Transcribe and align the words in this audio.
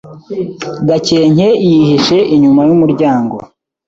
Gakenke 0.87 1.47
yihishe 1.69 2.17
inyuma 2.35 2.61
yumuryango. 2.67 3.35